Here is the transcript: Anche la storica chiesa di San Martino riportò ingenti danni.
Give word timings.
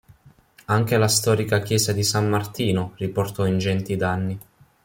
Anche 0.65 0.97
la 0.97 1.07
storica 1.07 1.59
chiesa 1.59 1.93
di 1.93 2.01
San 2.01 2.27
Martino 2.27 2.93
riportò 2.95 3.45
ingenti 3.45 3.95
danni. 3.97 4.39